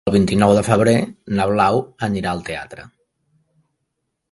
El 0.09 0.13
vint-i-nou 0.13 0.53
de 0.59 0.63
febrer 0.69 0.93
na 1.39 1.45
Blau 1.51 1.77
anirà 2.09 2.33
al 2.37 2.41
teatre. 2.51 2.89